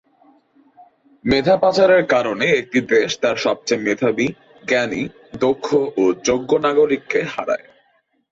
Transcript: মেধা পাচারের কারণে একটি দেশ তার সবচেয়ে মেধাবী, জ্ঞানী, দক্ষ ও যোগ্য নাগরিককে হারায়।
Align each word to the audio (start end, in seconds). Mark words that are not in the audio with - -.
মেধা 1.25 1.55
পাচারের 1.57 2.03
কারণে 2.05 2.45
একটি 2.55 2.79
দেশ 2.91 3.09
তার 3.21 3.35
সবচেয়ে 3.37 3.83
মেধাবী, 3.85 4.27
জ্ঞানী, 4.63 5.03
দক্ষ 5.39 5.67
ও 5.97 6.13
যোগ্য 6.23 6.51
নাগরিককে 6.65 7.19
হারায়। 7.33 7.65